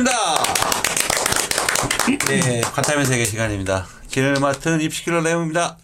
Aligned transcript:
반갑습니다. 0.00 0.44
네, 2.28 2.60
과탐의 2.60 3.04
세계 3.04 3.24
시간입니다. 3.24 3.86
진행을 4.08 4.40
맡은 4.40 4.80
입시킬러 4.80 5.20
레옹입니다. 5.20 5.76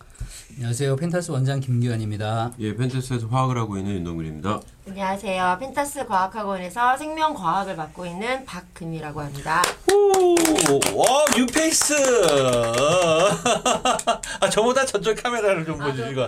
안녕하세요. 0.56 0.96
펜타스 0.96 1.30
원장 1.32 1.61
김기환입니다. 1.61 2.52
예, 2.61 2.75
펜타스에서 2.75 3.27
화학을 3.27 3.59
하고 3.59 3.77
있는 3.77 3.93
윤동근입니다. 3.96 4.62
안녕하세요. 4.89 5.59
펜타스 5.61 6.07
과학학원에서 6.07 6.96
생명과학을 6.96 7.77
맡고 7.77 8.07
있는 8.07 8.43
박금희라고 8.46 9.21
합니다. 9.21 9.62
오, 9.93 10.98
와, 10.98 11.25
뉴페이스. 11.36 11.93
아, 14.40 14.48
저보다 14.48 14.86
저쪽 14.86 15.22
카메라를 15.22 15.66
좀 15.66 15.79
보시고. 15.79 16.22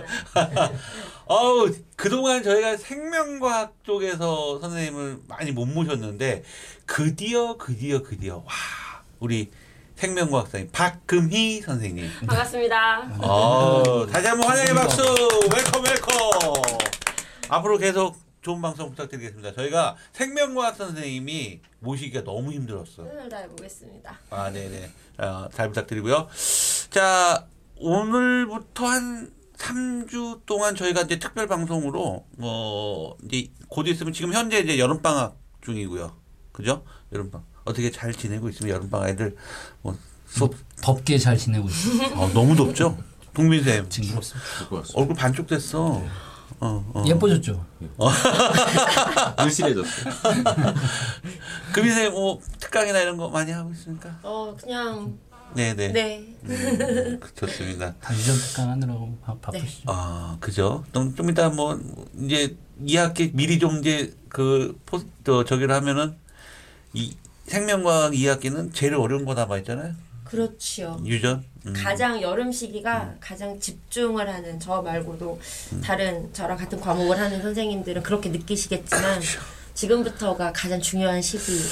어우, 1.25 1.71
그동안 1.97 2.43
저희가 2.43 2.77
생명과학 2.77 3.77
쪽에서 3.83 4.59
선생님을 4.59 5.21
많이 5.27 5.51
못 5.51 5.65
모셨는데, 5.65 6.43
드디어, 6.85 7.57
드디어, 7.57 8.03
드디어, 8.03 8.35
와, 8.37 8.43
우리 9.19 9.49
생명과학 10.03 10.45
선생님, 10.47 10.71
박금희 10.71 11.61
선생님. 11.61 12.09
반갑습니다. 12.25 13.17
어, 13.19 14.05
다시 14.07 14.27
한번 14.27 14.49
환영의 14.49 14.73
박수! 14.73 15.01
Welcome, 15.53 15.83
welcome! 15.83 16.61
앞으로 17.49 17.77
계속 17.77 18.15
좋은 18.41 18.61
방송 18.61 18.91
부탁드리겠습니다. 18.91 19.51
저희가 19.55 19.97
생명과학 20.13 20.77
선생님이 20.77 21.59
모시기가 21.81 22.23
너무 22.23 22.53
힘들었어. 22.53 23.03
오늘 23.03 23.27
다 23.27 23.39
해보겠습니다. 23.39 24.17
아, 24.29 24.49
네네. 24.49 24.89
어, 25.17 25.49
잘 25.53 25.67
부탁드리고요. 25.67 26.29
자, 26.91 27.45
오늘부터 27.75 28.85
한 28.85 29.33
3주 29.57 30.45
동안 30.45 30.75
저희가 30.77 31.01
이제 31.01 31.19
특별 31.19 31.45
방송으로, 31.47 32.25
어, 32.37 33.13
이제 33.25 33.51
곧 33.67 33.85
있으면 33.87 34.13
지금 34.13 34.31
현재 34.33 34.59
이제 34.59 34.79
여름 34.79 35.01
방학 35.01 35.35
중이고요. 35.59 36.15
그죠? 36.53 36.85
여름 37.11 37.29
방. 37.31 37.43
어떻게 37.69 37.91
잘 37.91 38.13
지내고 38.13 38.49
있으면 38.49 38.75
여름방학 38.75 39.09
애들 39.09 39.35
뭐 39.81 39.97
수업, 40.27 40.53
덥게 40.81 41.17
잘 41.17 41.37
지내고 41.37 41.67
있습니다. 41.67 42.05
아, 42.15 42.31
너무 42.33 42.55
덥죠? 42.55 42.97
동민쌤. 43.33 43.89
징그럽습니다. 43.89 44.49
좋을 44.57 44.69
것 44.69 44.75
같습니다. 44.77 44.99
얼굴 44.99 45.15
반쪽 45.15 45.47
됐어. 45.47 46.03
어, 46.61 46.91
어. 46.93 47.03
예뻐졌죠? 47.07 47.65
늘씬해졌어요. 49.37 50.13
금희쌤 51.73 52.11
뭐 52.11 52.41
특강이나 52.59 52.99
이런 52.99 53.17
거 53.17 53.29
많이 53.29 53.51
하고 53.51 53.71
있습니까? 53.71 54.19
어, 54.23 54.55
그냥, 54.59 55.17
네네. 55.55 55.91
네. 55.93 56.35
음, 56.43 57.19
좋습니다. 57.35 57.93
다 58.01 58.13
유전 58.15 58.35
특강 58.35 58.69
하느라고 58.71 59.17
바, 59.23 59.35
바쁘시죠? 59.35 59.83
아, 59.87 60.37
그죠? 60.39 60.83
좀, 60.91 61.15
좀 61.15 61.29
이따 61.29 61.49
뭐, 61.49 61.79
이제 62.19 62.57
2학기 62.83 63.31
미리 63.33 63.57
좀 63.59 63.79
이제 63.79 64.13
그 64.27 64.77
포, 64.85 65.01
저, 65.23 65.45
저기를 65.45 65.73
하면은 65.75 66.17
이 66.93 67.15
생명과학 67.49 68.13
2학기는 68.13 68.73
제일 68.73 68.93
어려운 68.95 69.25
거 69.25 69.33
남아 69.33 69.57
있잖아요. 69.59 69.93
그렇지요. 70.23 71.01
유전. 71.05 71.43
음. 71.65 71.73
가장 71.75 72.21
여름 72.21 72.51
시기가 72.51 73.15
가장 73.19 73.59
집중을 73.59 74.29
하는 74.29 74.59
저 74.59 74.81
말고도 74.81 75.39
다른 75.83 76.31
저랑 76.31 76.55
같은 76.55 76.79
과목을 76.79 77.17
하는 77.17 77.41
선생님들은 77.41 78.03
그렇게 78.03 78.29
느끼시겠지만 78.29 79.21
지금부터가 79.73 80.53
가장 80.53 80.79
중요한 80.79 81.21
시기예요. 81.21 81.63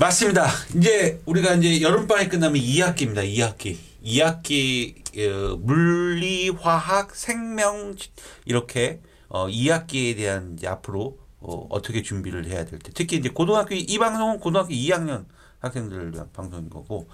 맞습니다. 0.00 0.48
이제 0.76 1.20
우리가 1.26 1.54
이제 1.54 1.80
여름방학이 1.80 2.28
끝나면 2.28 2.60
2학기입니다. 2.60 3.24
2학기. 3.24 3.76
2학기 4.04 5.02
어, 5.18 5.56
물리, 5.58 6.48
화학, 6.48 7.14
생명 7.14 7.94
이렇게 8.44 9.00
어, 9.28 9.46
2학기에 9.46 10.16
대한 10.16 10.54
이제 10.58 10.66
앞으로 10.66 11.18
어, 11.42 11.66
어떻게 11.70 12.02
준비를 12.02 12.46
해야 12.46 12.64
될지. 12.64 12.90
특히 12.94 13.16
이제 13.16 13.28
고등학교 13.28 13.74
이 13.74 13.98
방송은 13.98 14.38
고등학교 14.40 14.70
2학년 14.70 15.24
학생들을 15.60 16.14
위한 16.14 16.28
방송인 16.32 16.70
거고. 16.70 17.08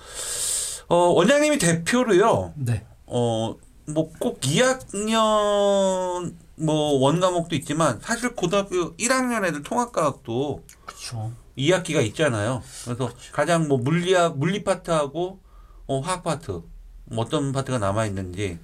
어, 0.88 0.96
원장님이 0.96 1.58
대표로요. 1.58 2.54
네. 2.56 2.86
어, 3.06 3.56
뭐 3.86 4.10
꼭 4.18 4.40
2학년 4.40 6.34
뭐 6.56 6.98
원과목도 6.98 7.54
있지만 7.56 8.00
사실 8.02 8.34
고등학교 8.34 8.94
1학년 8.96 9.44
애들 9.46 9.62
통합과학도 9.62 10.62
그렇죠. 10.84 11.32
2학기가 11.56 12.04
있잖아요. 12.08 12.62
그래서 12.84 13.10
가장 13.32 13.68
뭐 13.68 13.78
물리학 13.78 14.38
물리 14.38 14.62
파트하고 14.64 15.40
어, 15.86 16.00
화학 16.00 16.22
파트 16.22 16.62
뭐 17.04 17.24
어떤 17.24 17.52
파트가 17.52 17.78
남아 17.78 18.06
있는지 18.06 18.58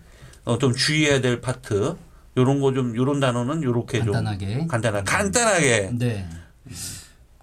어, 0.45 0.59
좀 0.59 0.75
주의해야 0.75 1.21
될 1.21 1.41
파트 1.41 1.97
요런 2.37 2.61
거 2.61 2.73
좀 2.73 2.97
요런 2.97 3.21
단어는 3.21 3.63
요렇게 3.63 4.01
간단하게. 4.01 4.59
좀 4.59 4.67
간단하게 4.67 5.05
간단하게 5.05 5.91
네. 5.99 6.27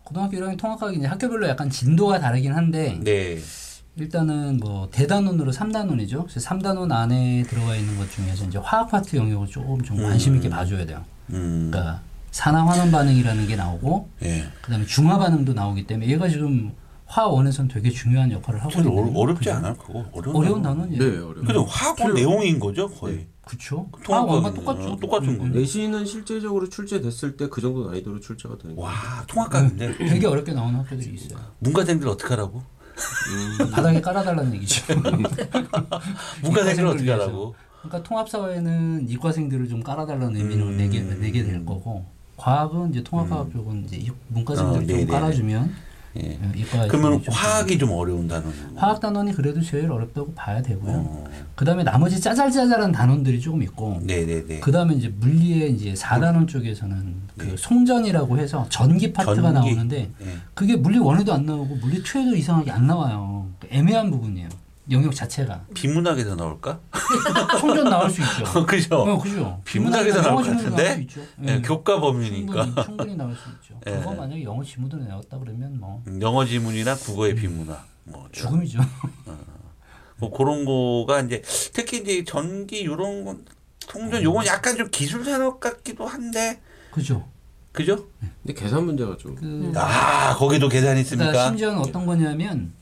고등학교 0.03 0.37
1학년 0.37 0.57
통합과학이 0.57 0.97
이제 0.97 1.07
학교별로 1.07 1.47
약간 1.47 1.69
진도가 1.69 2.19
다르긴 2.19 2.53
한데 2.53 2.99
네. 3.01 3.39
일단은 3.97 4.57
뭐 4.57 4.89
대단원으로 4.91 5.51
3단원이죠. 5.51 6.27
그래서 6.27 6.39
3단원 6.49 6.91
안에 6.91 7.43
들어가 7.43 7.75
있는 7.75 7.97
것 7.97 8.09
중에서 8.11 8.45
이제 8.45 8.57
화학 8.57 8.89
파트 8.89 9.15
영역을 9.15 9.47
조금 9.47 9.81
좀 9.81 9.97
관심 9.97 10.35
있게 10.35 10.49
봐줘야 10.49 10.85
돼요. 10.85 11.03
음. 11.31 11.69
그러니까 11.71 12.01
산화 12.31 12.65
환원 12.65 12.91
반응이라는 12.91 13.47
게 13.47 13.55
나오고 13.55 14.09
예. 14.23 14.45
그다음에 14.61 14.85
중화 14.85 15.17
반응도 15.17 15.53
나오기 15.53 15.87
때문에 15.87 16.09
얘가 16.09 16.27
지금 16.29 16.71
화원에서는 17.05 17.69
되게 17.69 17.89
중요한 17.89 18.31
역할을 18.31 18.61
하고 18.61 18.69
근데 18.73 18.89
있는 18.89 19.15
어렵지? 19.15 19.51
않아요? 19.51 19.75
그거 19.75 20.05
어려운 20.13 20.35
어려운 20.37 20.61
단어. 20.61 20.75
단어는 20.75 20.97
네, 20.97 21.05
어려워요. 21.05 21.33
그죠? 21.45 21.63
화학원 21.65 22.13
내용인 22.13 22.59
거죠, 22.59 22.89
거의. 22.89 23.27
그쵸. 23.45 23.89
통합과학은 24.03 24.29
화원과 24.29 24.53
똑같죠. 24.53 24.95
똑같은 24.99 25.29
음, 25.29 25.37
건데. 25.39 25.59
내신은 25.59 26.05
실제적으로 26.05 26.69
출제됐을 26.69 27.37
때 27.37 27.47
그 27.49 27.59
정도 27.59 27.89
난이도로 27.89 28.19
출제가 28.19 28.57
되는. 28.59 28.77
와, 28.77 28.91
통합과인데 29.27 29.97
되게 29.97 30.27
어렵게 30.27 30.53
나오는 30.53 30.79
학교들이 30.79 31.15
있어요. 31.15 31.39
문과생들 31.59 32.07
어떡하라고? 32.07 32.61
바닥에 33.71 33.99
깔아달라는 33.99 34.53
얘기죠. 34.55 34.83
문과생들 34.93 36.43
문과생들을 36.43 36.87
어떻게. 36.87 37.11
하라고? 37.11 37.55
그러니까 37.81 38.03
통합사회는 38.07 39.09
이과생들을 39.09 39.67
좀 39.69 39.81
깔아달라는 39.81 40.35
의미로 40.35 40.67
음. 40.67 40.77
내게 40.77 41.01
내게 41.01 41.43
될 41.43 41.65
거고 41.65 42.05
과학은 42.37 42.91
이제 42.91 43.03
통합과학 43.03 43.51
쪽은 43.51 43.85
이제 43.85 43.97
이- 43.97 44.11
문과생들 44.27 44.71
어, 44.71 44.77
좀 44.79 44.85
네네네. 44.87 45.11
깔아주면 45.11 45.73
예. 46.17 46.37
어, 46.41 46.51
이과 46.55 46.87
그러면 46.87 47.21
좀- 47.23 47.33
화학이 47.33 47.77
좀 47.77 47.91
어려운 47.91 48.27
단어는 48.27 48.51
화학 48.75 48.99
단원이 48.99 49.31
그래도 49.33 49.61
제일 49.61 49.89
어렵다고 49.91 50.33
봐야 50.33 50.61
되고요. 50.61 50.91
어. 50.93 51.23
그다음에 51.55 51.83
나머지 51.83 52.19
짜잘짜잘한 52.19 52.91
단원들이 52.91 53.39
조금 53.39 53.63
있고 53.63 54.01
네네네. 54.03 54.59
그다음에 54.59 54.95
이제 54.95 55.07
물리의 55.07 55.73
이제 55.73 55.93
4단원 55.93 56.47
쪽에서는 56.47 57.15
그 57.37 57.55
송전이라고 57.57 58.37
해서 58.39 58.65
전기 58.69 59.13
파트가 59.13 59.35
네. 59.35 59.41
전기. 59.53 59.69
나오는데 59.69 60.11
예. 60.21 60.35
그게 60.53 60.75
물리 60.75 60.99
원에도 60.99 61.33
안 61.33 61.45
나오고 61.45 61.75
물리 61.77 62.03
투에도 62.03 62.35
이상하게 62.35 62.71
안 62.71 62.87
나와요. 62.87 63.47
애매한 63.69 64.11
부분이에요. 64.11 64.49
영역 64.91 65.15
자체가 65.15 65.65
비문학에서 65.73 66.35
나올까? 66.35 66.79
송전 67.59 67.89
나올 67.89 68.09
수 68.09 68.21
있죠. 68.21 68.65
그죠? 68.65 68.95
어, 68.95 69.17
그죠. 69.19 69.61
비문학에서 69.65 70.21
나올 70.21 70.43
것 70.43 70.49
같은데? 70.51 70.83
나올 70.83 70.95
수 70.95 71.01
있죠. 71.01 71.21
예, 71.47 71.53
예. 71.55 71.61
교과 71.61 71.99
범위니까. 71.99 72.63
충분히, 72.65 72.85
충분히 72.85 73.15
나올 73.15 73.35
수 73.35 73.41
있죠. 73.49 73.79
예. 73.87 73.91
그거 73.99 74.13
만약에 74.13 74.43
영어 74.43 74.63
지문으로 74.63 75.03
내었다 75.03 75.39
그러면 75.39 75.79
뭐 75.79 76.03
영어 76.21 76.45
지문이나 76.45 76.95
국어의 76.95 77.35
비문학. 77.35 77.85
뭐, 78.05 78.27
이런. 78.31 78.31
죽음이죠. 78.33 78.79
뭐 80.17 80.31
그런 80.31 80.65
거가 80.65 81.21
이제 81.21 81.41
특히 81.73 81.97
이제 81.99 82.23
전기 82.23 82.85
요런 82.85 83.25
건 83.25 83.45
통전 83.87 84.21
요건 84.23 84.45
약간 84.45 84.75
좀 84.77 84.87
기술 84.91 85.25
산업 85.25 85.59
같기도 85.59 86.05
한데 86.05 86.59
그죠. 86.91 87.27
그죠? 87.71 88.07
근데 88.43 88.53
계산 88.53 88.85
문제가 88.85 89.15
좀 89.17 89.35
그 89.35 89.71
아 89.75 90.35
거기도 90.35 90.67
계산이 90.69 91.03
그러니까 91.03 91.27
있습니까? 91.31 91.47
심지어는 91.47 91.79
어떤 91.79 92.05
거냐면 92.05 92.73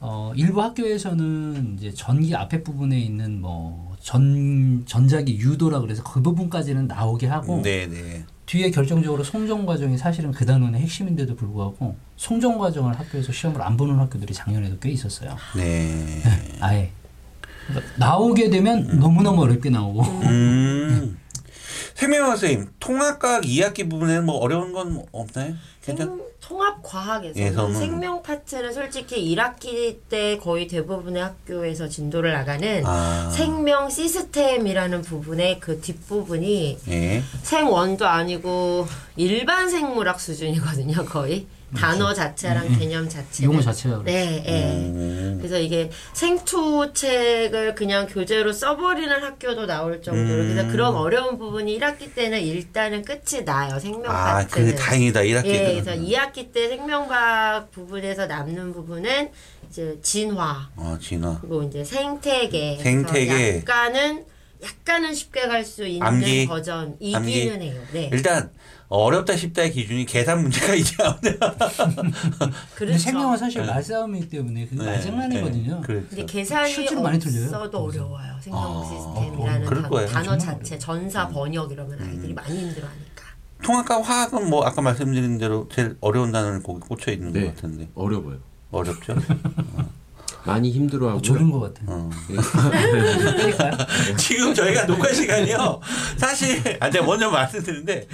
어, 0.00 0.32
일부 0.34 0.62
학교에서는 0.62 1.76
이제 1.78 1.92
전기 1.92 2.34
앞에 2.34 2.62
부분에 2.62 2.98
있는 2.98 3.40
뭐 3.40 3.90
전 4.00 4.82
전자기 4.86 5.38
유도라 5.38 5.80
그래서 5.80 6.02
그 6.02 6.22
부분까지는 6.22 6.86
나오게 6.86 7.26
하고 7.26 7.60
네네. 7.62 8.24
뒤에 8.46 8.70
결정적으로 8.70 9.22
송전 9.22 9.66
과정이 9.66 9.96
사실은 9.96 10.32
그 10.32 10.44
단원의 10.44 10.80
핵심인데도 10.80 11.36
불구하고 11.36 11.94
송전 12.16 12.58
과정을 12.58 12.98
학교에서 12.98 13.30
시험을 13.30 13.62
안 13.62 13.76
보는 13.76 13.98
학교들이 13.98 14.34
작년에도 14.34 14.78
꽤 14.80 14.90
있었어요. 14.90 15.36
네. 15.54 16.22
아예 16.60 16.90
그러니까 17.68 17.92
나오게 17.98 18.50
되면 18.50 18.98
너무 18.98 19.22
너무 19.22 19.42
어렵게 19.42 19.70
나오고 19.70 20.02
음. 20.02 21.18
생명학 22.00 22.38
선생님 22.38 22.68
통합과학 22.80 23.42
2학기 23.42 23.88
부분에는 23.90 24.24
뭐 24.24 24.36
어려운 24.36 24.72
건 24.72 24.90
뭐 24.94 25.06
없나요? 25.12 25.52
괜찮? 25.84 26.06
생, 26.08 26.20
통합 26.40 26.82
과학에서는 26.82 27.52
예서는- 27.52 27.78
생명 27.78 28.22
파트는 28.22 28.72
솔직히 28.72 29.34
1학기 29.34 29.98
때 30.08 30.38
거의 30.38 30.66
대부분의 30.66 31.22
학교에서 31.22 31.88
진도를 31.88 32.32
나가는 32.32 32.82
아. 32.86 33.28
생명 33.30 33.90
시스템이라는 33.90 35.02
부분의 35.02 35.60
그 35.60 35.80
뒷부분이 35.80 36.78
예. 36.88 37.22
생원도 37.42 38.06
아니고 38.06 38.86
일반 39.16 39.68
생물학 39.68 40.18
수준이거든요, 40.20 41.04
거의. 41.04 41.46
단어 41.76 42.12
자체랑 42.12 42.66
음, 42.66 42.72
음. 42.74 42.78
개념 42.78 43.08
자체. 43.08 43.44
용어 43.44 43.60
자체가 43.60 44.02
네, 44.04 44.42
예. 44.46 44.62
음. 44.74 45.36
그래서 45.38 45.58
이게 45.58 45.90
생투책을 46.14 47.74
그냥 47.74 48.06
교재로 48.06 48.52
써버리는 48.52 49.22
학교도 49.22 49.66
나올 49.66 50.02
정도로 50.02 50.42
음. 50.42 50.48
그래서 50.54 50.68
그런 50.70 50.94
어려운 50.96 51.38
부분이 51.38 51.78
1학기 51.78 52.14
때는 52.14 52.40
일단은 52.40 53.02
끝이 53.02 53.44
나요 53.44 53.78
생명과학 53.78 54.36
아, 54.36 54.46
그게. 54.46 54.74
다행이다. 54.74 55.20
1학기 55.20 55.46
예, 55.46 55.52
때는. 55.52 55.84
그래서 55.84 56.02
2학기 56.02 56.52
때 56.52 56.68
생명과학 56.68 57.70
부분에서 57.70 58.26
남는 58.26 58.72
부분은 58.72 59.30
이제 59.68 59.98
진화 60.02 60.68
어, 60.76 60.98
진화. 61.00 61.38
그리고 61.40 61.62
이제 61.62 61.84
생태계 61.84 62.78
생태계. 62.82 63.58
약간은 63.58 64.24
약간은 64.62 65.14
쉽게 65.14 65.46
갈 65.46 65.64
수 65.64 65.86
있는 65.86 66.06
암기? 66.06 66.46
버전? 66.46 66.96
이기는 67.00 67.62
해요. 67.62 67.80
네. 67.92 68.10
일단 68.12 68.50
어렵다 68.88 69.36
싶다의 69.36 69.70
기준이 69.72 70.04
계산 70.04 70.42
문제가 70.42 70.74
이제 70.74 70.96
그렇죠. 72.74 72.98
생명은 72.98 73.38
사실 73.38 73.64
말싸움이기 73.64 74.28
때문에 74.28 74.66
그게 74.66 74.82
마장난이거든요. 74.84 75.80
그렇죠. 75.82 76.06
근데 76.08 76.26
계산이 76.26 76.72
실제로 76.72 77.00
많이 77.02 77.18
틀려요. 77.18 77.46
없어도 77.46 77.78
어려워요. 77.84 78.34
생명 78.40 78.60
아, 78.60 78.84
시스템이라는 78.84 79.66
단어, 79.66 79.88
거예요. 79.88 80.08
단어 80.08 80.36
자체 80.36 80.78
전사 80.78 81.28
번역 81.28 81.70
이러면 81.70 82.00
아이들이 82.02 82.34
많이 82.34 82.58
힘들어하니까. 82.58 83.24
통합과 83.62 84.02
화학은 84.02 84.48
뭐 84.50 84.64
아까 84.64 84.80
말씀드린 84.82 85.38
대로 85.38 85.68
제일 85.72 85.96
어려운 86.00 86.32
단어를 86.32 86.62
거기 86.62 86.80
꽂혀 86.80 87.12
있는 87.12 87.32
네. 87.32 87.44
것 87.44 87.54
같은데 87.54 87.88
어려워요. 87.94 88.38
어렵죠. 88.72 89.14
많이 90.44 90.70
힘들어하고. 90.70 91.18
어, 91.18 91.22
졸은 91.22 91.50
것 91.50 91.60
같아요. 91.60 91.86
어. 91.88 92.10
때릴까요? 93.36 93.72
지금 94.16 94.54
저희가 94.54 94.86
녹화 94.86 95.12
시간이요. 95.12 95.80
사실 96.16 96.60
아 96.80 96.90
제가 96.90 97.04
먼저 97.04 97.30
말씀드리는데 97.30 98.06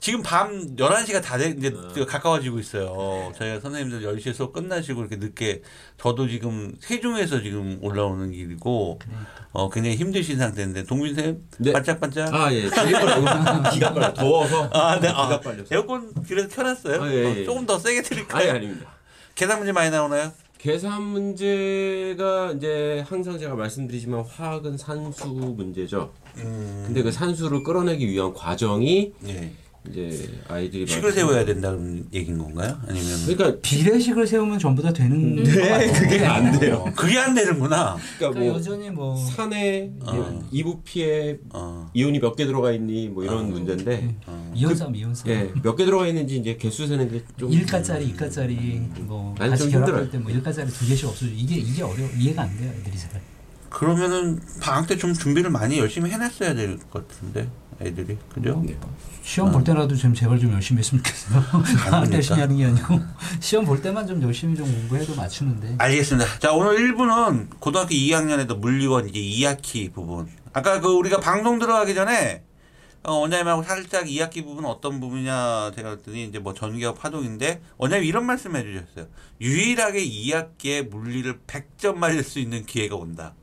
지금 0.00 0.22
밤 0.22 0.76
11시가 0.76 1.22
다 1.22 1.36
돼, 1.38 1.54
이제 1.56 1.74
가까워지고 2.06 2.58
있어요. 2.60 3.32
저희가 3.36 3.60
선생님들 3.60 4.02
10시에 4.02 4.32
수업 4.34 4.52
끝나시고 4.52 5.00
이렇게 5.00 5.16
늦게 5.16 5.62
저도 6.00 6.28
지금 6.28 6.74
세종에서 6.80 7.42
지금 7.42 7.78
올라오는 7.82 8.30
길이고 8.30 9.00
어 9.52 9.70
굉장히 9.70 9.96
힘드신 9.96 10.38
상태인데 10.38 10.84
동민 10.84 11.14
쌤 11.14 11.38
네. 11.58 11.72
반짝반짝 11.72 12.32
아 12.32 12.52
예. 12.52 12.62
기가 12.62 13.70
기가 13.70 13.92
빨려. 13.94 14.14
더워서. 14.14 14.70
아, 14.72 15.00
네. 15.00 15.08
기가 15.08 15.20
아, 15.22 15.40
빨려서. 15.40 15.74
에어컨 15.74 16.12
그래서 16.28 16.48
켜놨어요. 16.48 17.02
아, 17.02 17.12
예, 17.12 17.24
어, 17.24 17.34
예. 17.38 17.44
조금 17.44 17.66
더 17.66 17.78
세게 17.78 18.02
드릴까요? 18.02 18.42
아니 18.50 18.50
아닙니다. 18.58 18.86
계산 19.34 19.58
문제 19.58 19.72
많이 19.72 19.90
나오나요? 19.90 20.32
계산 20.66 21.00
문제가 21.00 22.50
이제 22.50 23.04
항상 23.06 23.38
제가 23.38 23.54
말씀드리지만 23.54 24.24
화학은 24.24 24.76
산수 24.76 25.28
문제죠. 25.28 26.12
음, 26.38 26.82
근데 26.84 27.04
그 27.04 27.12
산수를 27.12 27.62
끌어내기 27.62 28.10
위한 28.10 28.34
과정이 28.34 29.12
예. 29.28 29.52
이제 29.90 30.28
아이들이 30.48 30.86
식을 30.86 31.12
세워야 31.12 31.44
된다는 31.44 32.06
얘기인 32.12 32.38
건가요? 32.38 32.78
아니면 32.86 33.06
그러니까 33.26 33.60
비례식을 33.62 34.26
세우면 34.26 34.58
전부 34.58 34.82
다 34.82 34.92
되는 34.92 35.36
것 35.36 35.42
네. 35.44 35.92
그게 35.92 36.24
안 36.24 36.58
돼요. 36.58 36.84
어, 36.86 36.92
그게 36.94 37.18
안 37.18 37.34
되는구나. 37.34 37.96
그러니까 38.18 38.18
그러니까 38.18 38.40
뭐 38.40 38.54
여전히 38.54 38.90
뭐 38.90 39.16
산에 39.16 39.90
어. 40.00 40.48
이부피에 40.50 41.38
어, 41.50 41.90
이온이 41.94 42.18
몇 42.20 42.36
개 42.36 42.44
들어가 42.46 42.70
있니 42.72 43.08
뭐 43.08 43.24
이런 43.24 43.46
음. 43.46 43.50
문제인데 43.50 44.14
이온삼 44.54 44.94
이온삼 44.94 45.30
예, 45.30 45.50
몇 45.62 45.76
개 45.76 45.84
들어가 45.84 46.06
있는지 46.06 46.36
이제 46.36 46.56
개수 46.56 46.86
세는 46.86 47.10
게좀 47.10 47.50
1가짜리 47.50 48.14
2가짜리 48.14 48.80
뭐 49.02 49.34
아니, 49.38 49.50
같이 49.50 49.70
좀 49.70 49.72
결합할. 49.72 50.10
때뭐 50.10 50.26
1가짜리 50.26 50.72
두 50.72 50.86
개씩 50.86 51.06
없어져 51.08 51.30
이게 51.32 51.56
이게 51.56 51.82
어려워 51.82 52.08
이해가 52.18 52.42
안 52.42 52.56
돼요 52.58 52.70
애들이 52.80 52.98
잘 52.98 53.10
그러면은 53.70 54.40
방학 54.60 54.86
때 54.86 54.96
좀 54.96 55.12
준비를 55.12 55.50
많이 55.50 55.78
열심히 55.78 56.10
해놨어야 56.10 56.54
될 56.54 56.78
것 56.90 57.06
같은데 57.08 57.48
애들이 57.80 58.16
그죠? 58.32 58.62
네. 58.64 58.76
시험 59.22 59.52
볼 59.52 59.62
때라도 59.64 59.94
좀 59.96 60.14
제발 60.14 60.38
좀 60.38 60.52
열심히 60.52 60.78
했으면 60.78 61.02
좋겠어요 61.02 61.42
됩니까? 61.64 62.04
열심히 62.12 62.40
하는 62.40 62.56
게 62.56 62.64
아니고 62.66 63.00
시험 63.40 63.64
볼 63.64 63.82
때만 63.82 64.06
좀 64.06 64.22
열심히 64.22 64.56
좀 64.56 64.70
공부해도 64.70 65.14
맞추는데 65.14 65.74
알겠습니다. 65.78 66.38
자 66.38 66.52
오늘 66.52 66.76
1부는 66.76 67.58
고등학교 67.58 67.90
2학년에도 67.90 68.56
물리원 68.58 69.08
이제 69.08 69.18
2학기 69.20 69.92
부분. 69.92 70.28
아까 70.52 70.80
그 70.80 70.88
우리가 70.88 71.20
방송 71.20 71.58
들어가기 71.58 71.94
전에 71.94 72.44
어, 73.02 73.12
원장님하고 73.14 73.62
살짝 73.62 74.06
2학기 74.06 74.42
부분 74.44 74.64
어떤 74.64 74.98
부분이냐 75.00 75.72
제가 75.76 75.90
그랬더니 75.90 76.24
이제 76.24 76.38
뭐 76.38 76.54
전기와 76.54 76.94
파동인데 76.94 77.60
원장님 77.76 78.08
이런 78.08 78.24
말씀 78.26 78.56
해 78.56 78.62
주셨어요. 78.62 79.06
유일하게 79.40 80.04
2학기에 80.08 80.88
물리를 80.88 81.40
100점 81.46 81.96
맞을 81.96 82.22
수 82.24 82.38
있는 82.40 82.64
기회가 82.64 82.96
온다. 82.96 83.34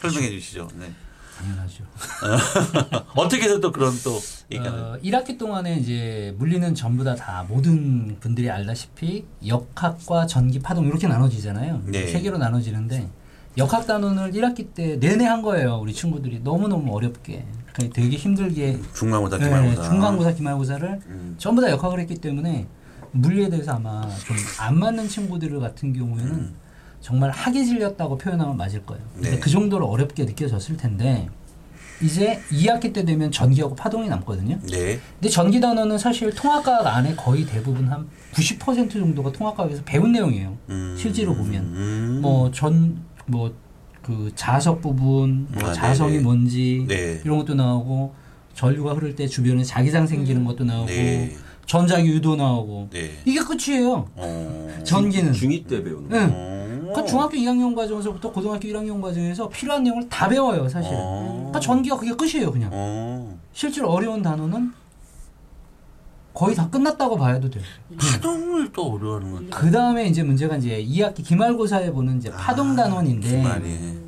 설명해 0.00 0.30
주시죠. 0.30 0.68
네. 0.74 0.92
당연하죠 1.38 1.84
어떻게 3.16 3.44
해서 3.44 3.60
또 3.60 3.72
그런 3.72 3.92
또 4.04 4.16
어, 4.16 4.96
1학기 5.02 5.38
동안에 5.38 5.76
이제 5.76 6.34
물리는 6.38 6.74
전부 6.74 7.04
다, 7.04 7.14
다 7.14 7.44
모든 7.48 8.16
분들이 8.20 8.50
알다시피 8.50 9.24
역학과 9.46 10.26
전기 10.26 10.58
파동 10.58 10.86
이렇게 10.86 11.06
나눠지잖아요. 11.08 11.82
네. 11.86 12.06
세 12.06 12.20
개로 12.20 12.36
나눠지는데 12.38 13.08
역학 13.56 13.86
단원을 13.86 14.32
1학기 14.32 14.74
때 14.74 14.96
내내 14.96 15.24
한 15.24 15.42
거예요. 15.42 15.78
우리 15.78 15.92
친구들이 15.92 16.40
너무너무 16.40 16.94
어렵게. 16.94 17.44
그러니까 17.72 17.94
되게 17.94 18.16
힘들게 18.16 18.78
중간고사 18.94 19.38
네, 19.38 19.44
기말고사. 19.44 19.82
중간고사, 19.88 20.32
기말고사를 20.34 21.00
음. 21.06 21.34
전부 21.38 21.62
다 21.62 21.70
역학을 21.70 22.00
했기 22.00 22.16
때문에 22.16 22.66
물리에 23.12 23.48
대해서 23.48 23.72
아마 23.72 24.02
좀 24.24 24.36
안 24.58 24.78
맞는 24.78 25.08
친구들 25.08 25.58
같은 25.60 25.92
경우에는 25.94 26.32
음. 26.32 26.54
정말 27.02 27.30
학이 27.30 27.66
질렸다고 27.66 28.16
표현하면 28.16 28.56
맞을 28.56 28.86
거예요. 28.86 29.02
근데 29.14 29.32
네. 29.32 29.38
그 29.40 29.50
정도로 29.50 29.86
어렵게 29.86 30.24
느껴졌을 30.24 30.76
텐데 30.76 31.28
이제 32.00 32.40
2학기 32.50 32.92
때 32.92 33.04
되면 33.04 33.30
전기하고 33.30 33.74
파동이 33.74 34.08
남거든요. 34.08 34.58
네. 34.70 35.00
근데 35.14 35.28
전기 35.28 35.60
단어는 35.60 35.98
사실 35.98 36.32
통합과학 36.32 36.86
안에 36.86 37.14
거의 37.16 37.44
대부분 37.44 37.88
한 37.88 38.08
90% 38.32 38.90
정도가 38.92 39.32
통합과학에서 39.32 39.82
배운 39.84 40.12
내용이에요. 40.12 40.56
음. 40.70 40.96
실제로 40.98 41.34
보면 41.34 41.64
음. 41.64 42.18
뭐전뭐 42.22 43.54
그 44.00 44.32
자석 44.34 44.80
부분, 44.80 45.48
뭐 45.50 45.70
아, 45.70 45.72
자성이 45.72 46.12
네네. 46.12 46.22
뭔지 46.24 46.84
네. 46.88 47.20
이런 47.24 47.38
것도 47.38 47.54
나오고 47.54 48.14
전류가 48.54 48.94
흐를 48.94 49.16
때 49.16 49.26
주변에 49.26 49.64
자기장 49.64 50.06
생기는 50.06 50.44
것도 50.44 50.64
나오고 50.64 50.86
네. 50.86 51.36
전자기 51.66 52.08
유도 52.08 52.36
나오고 52.36 52.88
네. 52.92 53.10
이게 53.24 53.40
끝이에요. 53.40 54.08
어. 54.14 54.68
전기는. 54.84 55.32
중2 55.32 55.66
때 55.68 55.82
배우는 55.82 56.08
거. 56.08 56.16
응. 56.16 56.61
어. 56.92 57.02
그 57.02 57.06
중학교 57.08 57.36
2학년 57.36 57.74
과정에서부터 57.74 58.30
고등학교 58.30 58.68
1학년 58.68 59.00
과정에서 59.00 59.48
필요한 59.48 59.82
내용을 59.82 60.08
다 60.08 60.28
배워요, 60.28 60.68
사실은. 60.68 60.96
어. 61.00 61.34
그러니까 61.36 61.60
전기가 61.60 61.96
그게 61.96 62.14
끝이에요, 62.14 62.52
그냥. 62.52 62.70
어. 62.72 63.38
실제로 63.52 63.90
어려운 63.90 64.22
단어는 64.22 64.72
거의 66.34 66.54
다 66.56 66.68
끝났다고 66.70 67.16
봐도 67.16 67.50
돼요. 67.50 67.62
파동을 67.98 68.72
또 68.72 68.94
어려워하는 68.94 69.32
건. 69.32 69.50
그 69.50 69.70
다음에 69.70 70.06
이제 70.06 70.22
문제가 70.22 70.56
이제 70.56 70.82
2학기 70.82 71.22
기말고사에 71.22 71.90
보는 71.90 72.18
이제 72.18 72.30
파동 72.30 72.74
단원인데 72.74 73.28
기말이. 73.28 73.98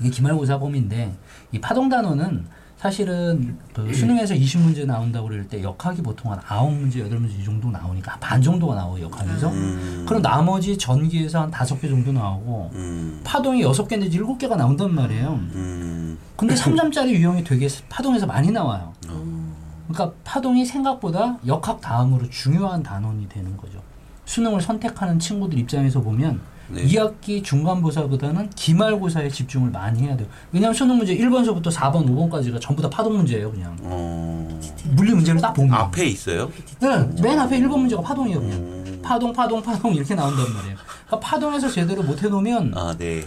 이게 0.00 0.10
기말고사 0.10 0.58
범위인데 0.58 1.14
이 1.52 1.60
파동 1.60 1.88
단원은 1.88 2.46
사실은 2.80 3.58
그 3.74 3.92
수능에서 3.92 4.34
20문제 4.34 4.86
나온다고 4.86 5.28
그럴 5.28 5.46
때 5.46 5.62
역학이 5.62 6.00
보통 6.00 6.32
한 6.32 6.40
9문제, 6.40 7.06
8문제 7.10 7.38
이 7.38 7.44
정도 7.44 7.70
나오니까 7.70 8.12
한반 8.12 8.40
정도가 8.40 8.74
나와요, 8.74 9.04
역학에서. 9.04 9.50
음. 9.50 10.06
그럼 10.08 10.22
나머지 10.22 10.78
전기에서 10.78 11.42
한 11.42 11.50
5개 11.50 11.90
정도 11.90 12.10
나오고 12.10 12.70
음. 12.72 13.20
파동이 13.22 13.62
6개 13.64 13.98
내지 13.98 14.18
7개가 14.18 14.56
나온단 14.56 14.94
말이에요. 14.94 15.28
음. 15.28 16.18
근데 16.36 16.54
3점짜리 16.54 17.10
유형이 17.10 17.44
되게 17.44 17.68
파동에서 17.90 18.24
많이 18.24 18.50
나와요. 18.50 18.94
어. 19.10 19.54
그러니까 19.88 20.16
파동이 20.24 20.64
생각보다 20.64 21.36
역학 21.46 21.82
다음으로 21.82 22.30
중요한 22.30 22.82
단원이 22.82 23.28
되는 23.28 23.58
거죠. 23.58 23.78
수능을 24.24 24.62
선택하는 24.62 25.18
친구들 25.18 25.58
입장에서 25.58 26.00
보면 26.00 26.40
네. 26.72 26.84
2학기 26.84 27.42
중간고사보다는 27.42 28.50
기말고사에 28.50 29.28
집중을 29.28 29.70
많이 29.70 30.02
해야 30.02 30.16
돼요. 30.16 30.28
왜냐하면 30.52 30.74
수능 30.74 30.96
문제 30.96 31.16
1번서부터 31.16 31.72
4번, 31.72 32.06
5번까지가 32.08 32.60
전부 32.60 32.80
다 32.82 32.88
파동 32.88 33.16
문제예요, 33.16 33.50
그냥. 33.50 33.76
어. 33.82 34.60
물리 34.90 35.12
문제를 35.12 35.40
딱 35.40 35.52
보면. 35.52 35.74
앞에 35.74 36.06
있어요? 36.06 36.50
네, 36.80 37.08
맨 37.22 37.38
앞에 37.38 37.58
1번 37.60 37.78
문제가 37.80 38.02
파동이에요, 38.02 38.40
그냥. 38.40 38.58
음. 38.58 39.00
파동, 39.02 39.32
파동, 39.32 39.62
파동 39.62 39.94
이렇게 39.94 40.14
나온단 40.14 40.52
말이에요. 40.52 40.76
그러니까 41.06 41.20
파동에서 41.20 41.68
제대로 41.68 42.02
못 42.02 42.22
해놓으면 42.22 42.72
아, 42.76 42.94
네. 42.96 43.24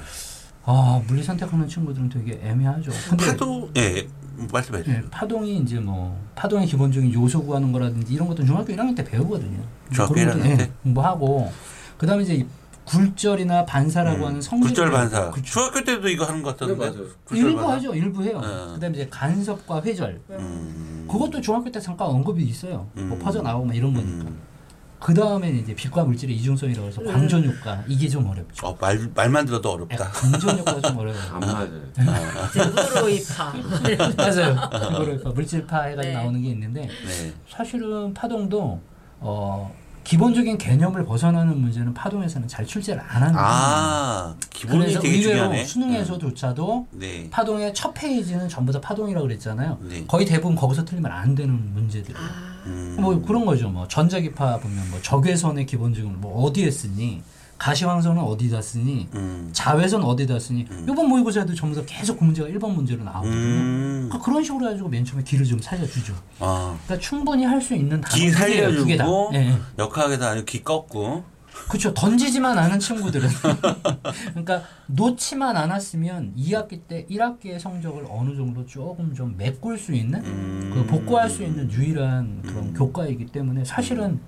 아 0.66 1.02
물리 1.08 1.22
선택하는 1.22 1.68
친구들은 1.68 2.08
되게 2.08 2.40
애매하죠. 2.42 2.92
파도, 3.18 3.70
예, 3.76 4.08
말씀해 4.52 4.84
주세요. 4.84 5.02
예, 5.04 5.10
파동이 5.10 5.58
이제 5.58 5.78
뭐 5.80 6.18
파동의 6.36 6.68
기본적인 6.68 7.12
요소 7.14 7.44
구하는 7.44 7.74
거라든지 7.74 8.14
이런 8.14 8.30
것도 8.30 8.46
중학교 8.46 8.72
1학년 8.72 8.96
때 8.96 9.04
배우거든요. 9.04 9.60
중학교 9.92 10.14
그런 10.14 10.28
것도, 10.28 10.40
1학년 10.40 10.52
예, 10.52 10.58
때? 10.58 10.72
공부하고 10.84 11.52
그다음에 11.98 12.24
이제 12.24 12.46
굴절이나 12.86 13.66
반사라고 13.66 14.28
하는 14.28 14.42
성질 14.42 14.66
음. 14.66 14.68
굴절 14.68 14.92
반사. 14.92 15.32
그렇죠. 15.32 15.44
중학교 15.52 15.84
때도 15.84 16.08
이거 16.10 16.26
하는 16.26 16.42
것 16.44 16.58
같던데. 16.58 16.74
네, 16.86 16.92
맞아요. 16.92 17.08
굴절 17.26 17.46
일부 17.50 17.58
반사. 17.62 17.76
하죠, 17.76 17.96
일부 17.96 18.24
해요. 18.24 18.42
예. 18.44 18.74
그다음에 18.76 18.98
이제 18.98 19.08
간섭과 19.10 19.82
회절 19.84 20.22
음. 20.32 21.08
그것도 21.10 21.42
중학교 21.42 21.72
때 21.72 21.80
잠깐 21.80 22.08
언급이 22.08 22.44
있어요. 22.44 22.88
뭐 22.94 23.04
음. 23.04 23.20
퍼져 23.20 23.42
나오고 23.42 23.66
막 23.66 23.76
이런 23.76 23.94
거니까. 23.94 24.26
음. 24.26 24.40
그 25.00 25.14
다음에 25.14 25.50
이제 25.50 25.76
빛과 25.76 26.06
물질의 26.06 26.34
이중성이라고 26.38 26.88
해서 26.88 27.04
광전 27.04 27.44
효과 27.44 27.84
이게 27.90 28.08
좀 28.08 28.26
어렵죠. 28.26 28.66
어, 28.66 28.78
말, 28.80 28.98
말만 29.14 29.46
들어도 29.46 29.72
예, 29.72 29.74
어렵다. 29.74 30.10
광전 30.12 30.60
효과가 30.60 30.80
좀 30.82 30.98
어려워요. 30.98 31.22
안 31.34 31.40
맞아요. 31.42 31.70
드브로이파. 32.54 33.54
맞아요. 34.16 34.56
그거를 34.72 35.22
물질파 35.36 35.82
해가지고 35.82 36.02
네. 36.02 36.14
나오는 36.14 36.42
게 36.42 36.48
있는데 36.52 36.82
네. 36.84 37.34
사실은 37.50 38.14
파동도 38.14 38.80
어 39.20 39.76
기본적인 40.04 40.58
개념을 40.58 41.06
벗어나는 41.06 41.60
문제는 41.60 41.94
파동에서는 41.94 42.48
잘 42.48 42.66
출제를 42.66 43.02
안 43.02 43.22
하는 43.24 43.34
거예요. 43.34 43.48
아 43.48 44.36
기본이 44.50 44.80
그래서 44.80 45.00
되게 45.00 45.16
의외로 45.16 45.32
중요하네. 45.32 45.66
수능에서조차도 45.66 46.88
네. 46.92 47.30
파동의 47.30 47.74
첫 47.74 47.94
페이지는 47.94 48.50
전부 48.50 48.72
다 48.72 48.82
파동이라고 48.82 49.26
그랬잖아요. 49.28 49.78
네. 49.82 50.06
거의 50.08 50.26
대부분 50.26 50.56
거기서 50.56 50.86
틀리면 50.86 51.12
안 51.12 51.36
되는 51.36 51.74
문제들이에요. 51.74 52.18
아, 52.20 52.64
음. 52.66 52.98
뭐 53.00 53.22
그런 53.22 53.46
거죠. 53.46 53.70
뭐 53.70 53.88
전자기파 53.88 54.58
보면 54.58 54.92
뭐 54.92 55.02
적외선의 55.02 55.66
기본적인 55.66 56.20
뭐 56.20 56.44
어디에 56.44 56.70
쓰니 56.70 57.22
가시황선은 57.64 58.22
어디다 58.22 58.62
쓰니 58.62 59.08
음. 59.14 59.50
자외선 59.54 60.04
어디다 60.04 60.38
쓰니 60.38 60.68
이번 60.84 61.08
모의고사에도 61.08 61.56
전부 61.56 61.78
다 61.78 61.82
계속 61.88 62.20
그 62.20 62.26
문제가 62.26 62.50
1번 62.50 62.74
문제로 62.74 63.06
나오거든요. 63.06 63.34
음. 63.34 64.06
그러니까 64.10 64.20
그런 64.26 64.44
식으로 64.44 64.66
해가지고 64.66 64.90
맨 64.90 65.06
처음에 65.06 65.24
길을 65.24 65.46
좀 65.46 65.60
살려주죠. 65.60 66.14
아. 66.40 66.78
그러니까 66.84 67.00
충분히 67.08 67.46
할 67.46 67.62
수 67.62 67.74
있는 67.74 68.02
기 68.02 68.30
단어들이에요, 68.30 68.72
두 68.74 68.86
개다. 68.86 69.06
예. 69.36 69.58
역학에서 69.80 70.26
아주 70.28 70.44
기 70.44 70.62
꺾고. 70.62 71.24
그렇죠. 71.70 71.94
던지지만 71.94 72.58
않은 72.58 72.80
친구들은 72.80 73.30
그러니까 74.32 74.64
놓지만 74.88 75.56
않았으면 75.56 76.34
2학기 76.36 76.82
때 76.86 77.06
1학기의 77.10 77.60
성적을 77.60 78.06
어느 78.10 78.36
정도 78.36 78.66
조금 78.66 79.14
좀 79.14 79.36
메꿀 79.38 79.78
수 79.78 79.94
있는 79.94 80.20
음. 80.26 80.72
그 80.74 80.86
복구할 80.86 81.30
수 81.30 81.44
있는 81.44 81.72
유일한 81.72 82.42
그런 82.42 82.74
교과이기 82.74 83.28
때문에 83.28 83.64
사실은 83.64 84.20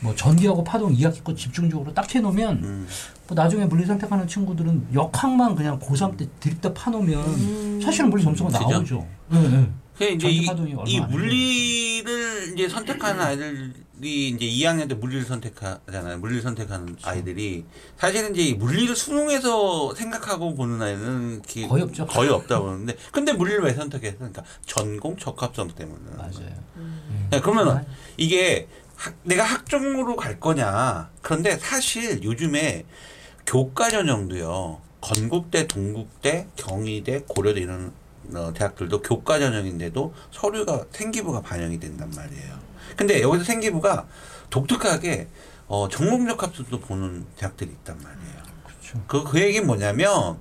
뭐 0.00 0.14
전기하고 0.14 0.62
파동 0.64 0.94
2학기 0.94 1.24
거 1.24 1.34
집중적으로 1.34 1.92
딱 1.94 2.12
해놓으면 2.14 2.56
음. 2.62 2.86
뭐 3.26 3.34
나중에 3.34 3.64
물리 3.64 3.86
선택하는 3.86 4.26
친구들은 4.26 4.88
역학만 4.94 5.54
그냥 5.54 5.78
고3 5.78 6.16
때 6.16 6.28
드립다 6.40 6.74
파놓으면 6.74 7.80
사실은 7.80 8.10
물리 8.10 8.22
점수가 8.22 8.50
그죠? 8.50 8.68
나오죠. 8.68 9.06
예, 9.32 9.36
예. 9.38 9.70
그 9.96 10.04
이제 10.04 10.18
전기 10.18 10.36
이, 10.36 10.46
파동이 10.46 10.74
얼마 10.74 10.84
이안 10.88 11.10
물리를 11.10 12.52
이제 12.52 12.68
선택하는 12.68 13.20
아이들이 13.20 14.28
이제 14.28 14.44
2학년 14.44 14.88
때 14.88 14.94
물리를 14.94 15.24
선택하잖아요. 15.24 16.18
물리를 16.18 16.42
선택하는 16.42 16.86
그렇죠. 16.86 17.08
아이들이 17.08 17.64
사실은 17.96 18.34
이제 18.34 18.42
이 18.42 18.54
물리를 18.54 18.94
수능에서 18.94 19.94
생각하고 19.94 20.54
보는 20.54 20.82
아이는 20.82 21.42
거의 21.68 21.82
없죠. 21.82 22.06
거의 22.06 22.28
없다 22.34 22.60
보는데 22.60 22.96
근데 23.12 23.32
물리를 23.32 23.62
왜 23.62 23.72
선택했어? 23.72 24.18
그러니까 24.18 24.42
전공 24.66 25.16
적합성 25.16 25.68
때문에. 25.68 26.16
맞아요. 26.16 26.50
야, 27.32 27.40
그러면 27.40 27.86
이게 28.16 28.68
학- 28.96 29.14
내가 29.22 29.44
학종으로 29.44 30.16
갈 30.16 30.38
거냐? 30.40 31.10
그런데 31.22 31.56
사실 31.58 32.22
요즘에 32.22 32.84
교과 33.46 33.90
전형도요. 33.90 34.80
건국대, 35.00 35.66
동국대, 35.66 36.46
경희대, 36.56 37.24
고려대 37.28 37.60
이런 37.60 37.92
어, 38.34 38.52
대학들도 38.54 39.02
교과 39.02 39.38
전형인데도 39.38 40.14
서류가 40.30 40.86
생기부가 40.92 41.42
반영이 41.42 41.78
된단 41.78 42.10
말이에요. 42.16 42.58
근데 42.96 43.20
여기서 43.20 43.44
생기부가 43.44 44.06
독특하게 44.48 45.28
어, 45.66 45.88
전공적 45.90 46.42
합수도 46.42 46.80
보는 46.80 47.26
대학들이 47.36 47.70
있단 47.70 47.98
말이에요. 47.98 48.42
그렇죠. 48.66 49.04
그, 49.06 49.24
그 49.24 49.40
얘기는 49.40 49.66
뭐냐면, 49.66 50.38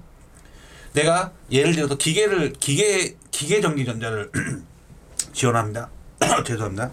내가 0.94 1.32
예를 1.52 1.74
들어서 1.74 1.96
기계를, 1.96 2.54
기계, 2.54 3.18
기계 3.32 3.60
전기 3.60 3.84
전자를 3.86 4.32
지원합니다. 5.34 5.90
죄송합니다. 6.46 6.92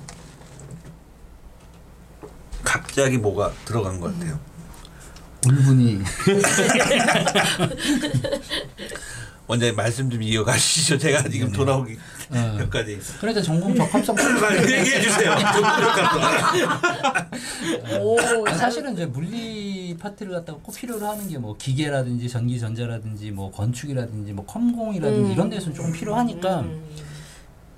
갑자기 2.71 3.19
뭐가 3.19 3.50
들어간 3.65 3.99
것 3.99 4.15
같아요. 4.15 4.39
울분이 5.49 5.99
원장님 9.49 9.75
말씀 9.75 10.09
좀 10.09 10.23
이어가시죠. 10.23 10.99
제가 10.99 11.29
지금 11.29 11.50
돌아오기 11.50 11.99
어. 12.31 12.57
여기까지. 12.61 13.00
그러니까 13.19 13.43
전공 13.43 13.75
적합성 13.75 14.15
얘기해 14.71 15.00
주세요. 15.00 15.35
오, 18.00 18.17
아, 18.47 18.55
사실은 18.55 18.93
이제 18.93 19.05
물리 19.07 19.97
파트를 19.99 20.35
갖다가 20.35 20.61
꼭 20.62 20.77
필요로 20.77 21.05
하는 21.09 21.29
게 21.29 21.39
뭐 21.39 21.57
기계라든지 21.57 22.29
전기 22.29 22.61
전자라든지 22.61 23.33
뭐 23.33 23.50
건축이라든지 23.50 24.33
뭐 24.35 24.47
컴공이라든지 24.47 25.31
음. 25.31 25.33
이런 25.33 25.50
데서는 25.50 25.75
조금 25.75 25.93
필요하니까 25.93 26.61
음. 26.61 26.85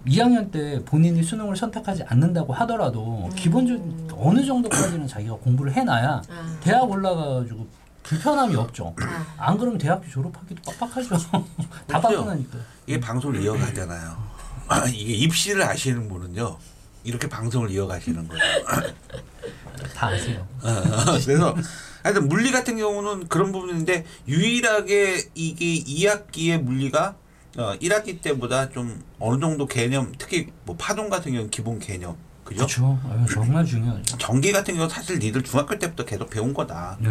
2학년 0.07 0.51
때 0.51 0.83
본인이 0.85 1.23
수능을 1.23 1.57
선택하지 1.57 2.03
않는다고 2.05 2.53
하더라도 2.53 3.29
기본적 3.37 3.81
어느 4.17 4.45
정도까지는 4.45 5.07
자기가 5.07 5.35
공부를 5.37 5.73
해놔야 5.73 6.23
아. 6.29 6.57
대학 6.61 6.91
올라가가지고 6.91 7.67
불편함이 8.03 8.55
없죠. 8.57 8.95
아. 9.01 9.27
안 9.39 9.59
그러면 9.59 9.79
대학교 9.79 10.09
졸업하기도 10.09 10.63
빡빡하죠. 10.63 11.17
다 11.87 12.01
그렇죠. 12.01 12.25
바쁘니까. 12.25 12.59
이게 12.87 13.01
방송을 13.01 13.41
이어가잖아요. 13.43 14.33
아, 14.69 14.87
이게 14.89 15.13
입시를 15.15 15.63
아시는 15.63 16.09
분은요. 16.09 16.57
이렇게 17.05 17.29
방송을 17.29 17.71
이어가시는 17.71 18.29
거예요. 18.29 18.43
다 19.95 20.09
아세요. 20.09 20.47
어, 20.63 21.19
그래서 21.25 21.55
하여튼 22.03 22.29
물리 22.29 22.51
같은 22.51 22.77
경우는 22.77 23.29
그런 23.29 23.53
부분인데 23.53 24.05
유일하게 24.29 25.31
이게 25.35 25.83
2학기의 25.85 26.61
물리가 26.61 27.17
어, 27.59 27.75
1학기 27.81 28.21
때보다 28.21 28.71
좀 28.71 29.03
어느 29.19 29.41
정도 29.41 29.67
개념 29.67 30.13
특히 30.19 30.49
뭐 30.65 30.75
파동 30.79 31.11
같은 31.11 31.33
경우는 31.33 31.51
기본 31.51 31.79
개념 31.79 32.17
그죠? 32.45 32.67
그렇죠. 32.67 32.99
정말 33.33 33.65
중요하죠. 33.65 34.19
전기 34.19 34.53
같은 34.53 34.75
경우 34.77 34.89
사실 34.89 35.19
니들 35.19 35.43
중학교 35.43 35.79
때부터 35.79 36.05
계속 36.05 36.29
배운 36.31 36.53
거다. 36.55 36.97
네. 37.01 37.11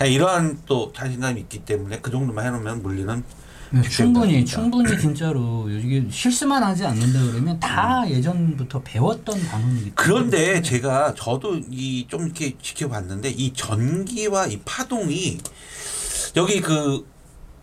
야, 0.00 0.04
이러한 0.06 0.60
또 0.66 0.92
자신감이 0.94 1.40
있기 1.42 1.64
때문에 1.64 2.00
그 2.00 2.10
정도만 2.10 2.44
해놓으면 2.46 2.82
물리는 2.82 3.22
네, 3.70 3.80
충분히. 3.88 4.44
충분히 4.44 4.98
진짜로 5.00 5.66
이게 5.70 6.04
실수만 6.10 6.62
하지 6.62 6.84
않는다 6.84 7.22
그러면 7.32 7.58
다 7.58 8.04
예전부터 8.06 8.82
배웠던 8.82 9.40
때문에 9.50 9.92
그런데 9.94 10.60
제가 10.60 11.14
저도 11.14 11.58
이 11.70 12.06
좀 12.08 12.24
이렇게 12.26 12.54
지켜봤는데 12.60 13.30
이 13.30 13.52
전기와 13.54 14.48
이 14.48 14.58
파동이 14.64 15.38
여기 16.36 16.60
그 16.60 17.06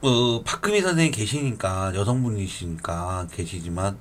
어, 0.02 0.42
박금희 0.44 0.82
선생님 0.82 1.12
계시니까 1.12 1.94
여성분이시니까 1.96 3.28
계시지만 3.36 3.98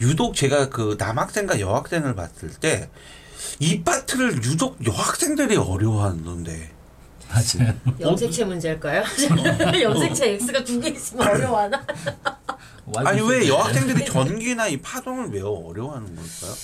유독 0.00 0.34
제가 0.34 0.68
그 0.70 0.96
남학생과 0.98 1.60
여학생을 1.60 2.14
봤을 2.14 2.50
때 2.50 2.88
이 3.58 3.82
파트를 3.82 4.36
유독 4.44 4.78
여학생들이 4.86 5.56
어려워하는데 5.56 6.70
맞아요. 7.28 7.74
염색체 8.00 8.44
문제일까요? 8.44 9.02
염색체 9.82 10.34
X가 10.34 10.62
두 10.62 10.80
개 10.80 10.90
있으면 10.90 11.26
어려워하나? 11.26 11.84
아니 13.04 13.20
왜 13.22 13.48
여학생들이 13.48 14.04
전기나 14.10 14.68
이 14.68 14.76
파동을 14.76 15.30
왜 15.30 15.40
어려워하는 15.40 16.06
걸까요? 16.14 16.54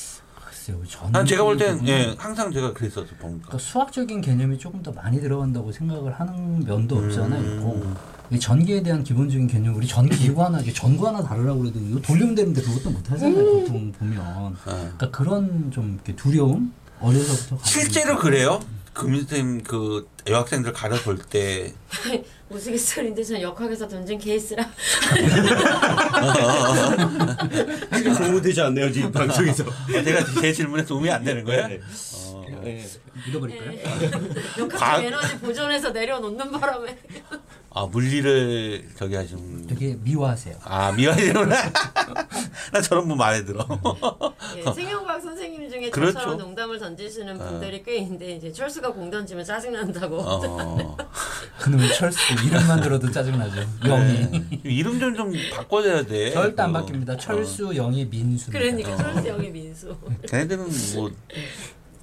글쎄요. 0.69 0.85
저는 0.87 1.13
난 1.13 1.27
제가 1.27 1.45
볼땐 1.45 1.79
부분은 1.79 1.89
예, 1.89 2.15
항상 2.19 2.53
제가 2.53 2.73
그랬었어 2.73 3.07
보니까. 3.19 3.47
그러니까 3.47 3.59
수학적인 3.59 4.21
개념이 4.21 4.59
조금 4.59 4.83
더 4.83 4.93
많이 4.93 5.21
들어간다고 5.21 5.73
생각을 5.73 6.13
하는 6.13 6.65
면도 6.65 6.99
음. 6.99 7.11
있고 7.11 7.83
이 8.31 8.39
전기에 8.39 8.83
대한 8.83 9.03
기본적인 9.03 9.47
개념 9.47 9.75
우리 9.77 9.87
전기 9.87 10.17
기구 10.17 10.45
하나 10.45 10.61
이게 10.61 10.73
전구 10.73 11.07
하나 11.07 11.23
다르라고 11.23 11.61
그래도 11.61 11.79
이거 11.81 12.01
돌리면 12.01 12.35
되는데 12.35 12.61
그것도 12.61 12.91
못 12.91 13.11
하잖아요 13.11 13.39
음. 13.39 13.65
보통 13.65 13.93
보면 13.93 14.57
예. 14.67 14.71
그러니까 14.71 15.11
그런 15.11 15.71
좀 15.71 15.95
이렇게 15.95 16.15
두려움 16.15 16.73
어려서부터 17.01 17.59
실제로. 17.65 18.19
그래요? 18.19 18.61
금희쌤 18.99 19.63
그 19.63 20.09
여학생들 20.27 20.73
가르쳐볼 20.73 21.19
때 21.31 21.73
우스갯소리인데 22.51 23.23
전 23.23 23.41
역학에서 23.41 23.87
던진 23.87 24.19
케이스라 24.19 24.67
도움되지 28.19 28.61
않네요 28.63 28.91
지금 28.93 29.13
방송에서. 29.13 29.65
제가 29.87 30.25
제 30.41 30.53
질문에 30.53 30.85
도움이 30.85 31.09
안 31.11 31.23
되는 31.23 31.45
거예요? 31.45 31.69
네. 31.69 31.81
어. 32.69 32.75
네. 32.75 32.87
믿어버릴까요? 33.27 33.73
역학 34.59 34.79
과학- 34.81 35.05
에너지 35.05 35.39
보존해서 35.39 35.91
내려놓는 35.91 36.51
바람에 36.53 36.99
아 37.71 37.85
물리를 37.87 38.89
저기 38.97 39.15
하시는 39.15 39.67
되게 39.67 39.97
미워하세요. 40.03 40.57
아 40.65 40.91
미안해요나 40.93 41.55
나 42.73 42.81
저런 42.81 43.07
분 43.07 43.17
마음에 43.19 43.45
들어 43.45 43.65
예, 44.57 44.63
생명과학 44.73 45.21
선생님 45.23 45.69
중에 45.71 45.91
그렇죠. 45.91 46.13
저처럼 46.15 46.39
농담을 46.39 46.79
던지시는 46.79 47.39
분들이 47.39 47.83
꽤 47.83 47.99
있는데 47.99 48.37
이제 48.37 48.51
철수가 48.53 48.93
공 48.93 49.11
던지면 49.11 49.45
짜증 49.45 49.73
난다고. 49.73 50.19
어. 50.21 50.97
그놈의 51.61 51.93
철수 51.95 52.19
이름만 52.47 52.81
들어도 52.81 53.11
짜증 53.11 53.39
나죠. 53.39 53.61
영희. 53.87 54.31
네. 54.31 54.61
이름 54.65 54.99
좀 54.99 55.09
좀 55.19 55.33
바꿔줘야 55.53 56.05
돼 56.05 56.31
절대 56.31 56.63
안 56.63 56.73
그거. 56.73 56.87
바뀝니다. 56.87 57.19
철수, 57.19 57.75
영희, 57.75 58.07
민수. 58.07 58.51
그러니까 58.53 58.97
철수 58.97 59.27
영의 59.27 59.51
민수. 59.51 59.91
어. 59.91 59.99
걔네들은 60.29 60.69
뭐 60.95 61.11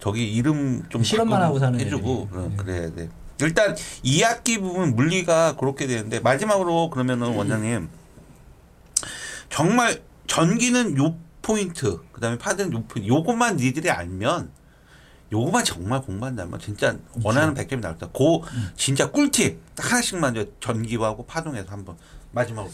저기 0.06 0.32
이름 0.32 0.84
좀 0.90 1.04
실험만 1.04 1.40
바꿔 1.40 1.46
하고 1.48 1.58
사는 1.58 1.80
해주고. 1.80 2.30
어, 2.32 2.48
네. 2.52 2.56
그래야 2.58 2.94
돼. 2.94 3.10
일단 3.42 3.74
2학기 4.04 4.62
부분 4.62 4.96
물리가 4.96 5.56
그렇게 5.56 5.88
되는데 5.88 6.20
마지막으로 6.20 6.92
그러면은 6.92 7.36
원장님 7.36 7.90
정말 9.50 10.04
전기는 10.28 10.96
요 11.00 11.16
포인트 11.42 12.02
그다음에 12.12 12.38
파동은 12.38 12.72
요 12.74 12.84
포인트 12.88 13.08
요것만 13.08 13.58
니들이 13.58 13.90
알면 13.90 14.52
요것만 15.32 15.64
정말 15.66 16.04
공부한다면 16.04 16.60
진짜 16.60 16.96
원하는 17.24 17.56
100점이 17.56 17.82
나올 17.82 17.98
거다. 17.98 18.12
그 18.14 18.72
진짜 18.78 19.10
꿀팁 19.10 19.58
딱 19.74 19.92
하나씩만 19.92 20.52
전기하고 20.60 21.26
파동에서 21.26 21.72
한번 21.72 21.98
마지막으로. 22.36 22.72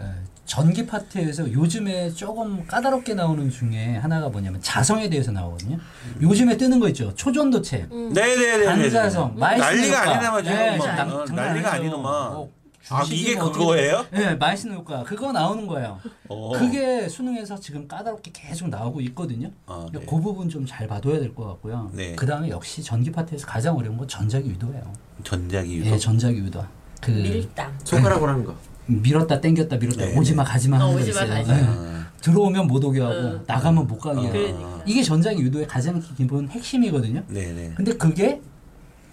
예, 0.00 0.04
전기 0.44 0.86
파트에서 0.86 1.50
요즘에 1.50 2.10
조금 2.10 2.64
까다롭게 2.66 3.14
나오는 3.14 3.50
중에 3.50 3.96
하나가 3.96 4.28
뭐냐면 4.28 4.60
자성에 4.62 5.08
대해서 5.08 5.32
나오거든요. 5.32 5.78
요즘에 6.22 6.56
뜨는 6.56 6.78
거 6.78 6.88
있죠. 6.90 7.12
초전도체, 7.14 7.88
네네네. 7.90 8.64
반자성, 8.66 9.34
마이스너 9.36 9.64
난리가. 9.64 10.00
아니나마 10.02 10.42
지금. 10.42 10.56
예, 10.56 10.76
뭐. 10.76 10.86
어, 10.86 11.24
난리가. 11.24 11.78
뭐아 11.80 13.02
이게 13.10 13.34
뭐 13.36 13.50
그거예요? 13.50 14.06
예, 14.14 14.34
마이스너 14.34 14.68
효과 14.68 15.02
그거 15.02 15.32
나오는 15.32 15.66
거예요. 15.66 15.98
어. 16.28 16.52
그게 16.58 17.08
수능에서 17.08 17.58
지금 17.58 17.86
까다롭게 17.88 18.30
계속 18.32 18.68
나오고 18.68 19.00
있거든요. 19.02 19.50
아, 19.66 19.86
네. 19.92 20.00
그 20.00 20.20
부분 20.20 20.48
좀 20.48 20.64
잘 20.64 20.86
봐둬야 20.86 21.18
될 21.18 21.34
것 21.34 21.44
같고요. 21.46 21.90
네. 21.92 22.14
그 22.14 22.24
다음에 22.24 22.48
역시 22.50 22.82
전기 22.82 23.10
파트에서 23.10 23.46
가장 23.46 23.76
어려운 23.76 23.96
건 23.98 24.06
전자기 24.06 24.50
유도예요. 24.50 24.92
전자기 25.24 25.78
유도. 25.78 25.90
예, 25.90 25.98
전자기 25.98 26.38
유도. 26.38 26.64
그 27.00 27.10
밀당. 27.10 27.78
손가락으로 27.84 28.30
하는 28.30 28.44
거. 28.44 28.54
밀었다 28.88 29.40
당겼다 29.40 29.76
밀었다 29.76 30.06
네. 30.06 30.16
오지마 30.18 30.44
가지마 30.44 30.76
어, 30.76 30.80
하는 30.80 30.94
거 30.94 31.00
오지마, 31.00 31.24
있어요. 31.24 31.56
예. 31.56 31.98
들어오면 32.20 32.66
못 32.66 32.82
오게 32.84 33.00
하고 33.00 33.14
응. 33.14 33.44
나가면 33.46 33.86
못 33.86 33.98
가게 33.98 34.20
하고 34.20 34.32
그러니까. 34.32 34.82
이게 34.86 35.02
전자기 35.02 35.42
유도의 35.42 35.66
가장 35.66 36.02
기본 36.16 36.48
핵심이거든요. 36.48 37.22
네네. 37.28 37.74
근데 37.76 37.92
그게 37.96 38.40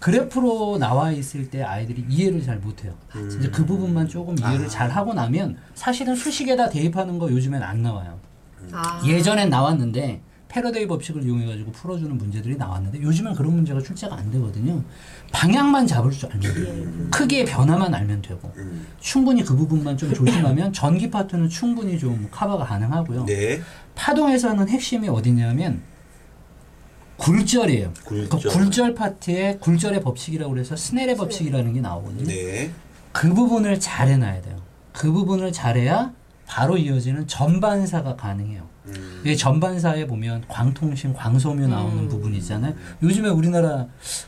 그래프로 0.00 0.78
나와 0.78 1.10
있을 1.12 1.48
때 1.50 1.62
아이들이 1.62 2.04
이해를 2.08 2.42
잘 2.42 2.58
못해요. 2.58 2.94
이제 3.38 3.48
그 3.50 3.64
부분만 3.64 4.08
조금 4.08 4.38
이해를 4.38 4.66
아. 4.66 4.68
잘 4.68 4.90
하고 4.90 5.14
나면 5.14 5.56
사실은 5.74 6.14
수식에다 6.14 6.68
대입하는 6.68 7.18
거 7.18 7.30
요즘엔 7.30 7.62
안 7.62 7.82
나와요. 7.82 8.18
아. 8.72 9.02
예전엔 9.06 9.48
나왔는데 9.50 10.20
패러데이 10.56 10.86
법칙을 10.86 11.22
이용해 11.22 11.44
가지고 11.44 11.70
풀어주는 11.72 12.16
문제들이 12.16 12.56
나왔는데 12.56 13.02
요즘은 13.02 13.34
그런 13.34 13.54
문제가 13.54 13.78
출제가 13.82 14.16
안 14.16 14.30
되거든요. 14.30 14.82
방향만 15.30 15.86
잡을 15.86 16.10
줄 16.10 16.30
알면 16.32 16.54
돼요. 16.54 17.10
크기의 17.10 17.44
변화만 17.44 17.92
알면 17.94 18.22
되고 18.22 18.50
음. 18.56 18.86
충분히 18.98 19.44
그 19.44 19.54
부분만 19.54 19.98
좀 19.98 20.14
조심하면 20.14 20.72
전기 20.72 21.10
파트는 21.10 21.50
충분히 21.50 21.98
좀 21.98 22.28
커버가 22.30 22.64
가능하고요. 22.64 23.26
네. 23.26 23.60
파동에서는 23.94 24.66
핵심이 24.70 25.08
어디냐면 25.10 25.82
굴절이에요. 27.18 27.92
굴절. 28.04 28.28
그 28.28 28.48
굴절 28.48 28.94
파트에 28.94 29.58
굴절의 29.60 30.00
법칙이라고 30.00 30.52
그래서 30.54 30.74
스넬의 30.74 31.16
법칙이라는 31.16 31.74
게 31.74 31.80
나오거든요. 31.82 32.24
네. 32.28 32.70
그 33.12 33.34
부분을 33.34 33.78
잘 33.78 34.08
해놔야 34.08 34.40
돼요. 34.40 34.56
그 34.92 35.12
부분을 35.12 35.52
잘해야 35.52 36.12
바로 36.46 36.76
이어지는 36.76 37.26
전반사가 37.26 38.16
가능해요. 38.16 38.62
음. 38.86 39.22
이 39.26 39.36
전반사에 39.36 40.06
보면 40.06 40.44
광통신, 40.48 41.12
광소묘 41.12 41.66
나오는 41.66 42.04
음. 42.04 42.08
부분이 42.08 42.38
있잖아요. 42.38 42.72
요즘에 43.02 43.28
우리나라 43.28 43.86